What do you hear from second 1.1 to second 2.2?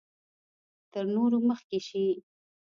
نورو مخکې شي.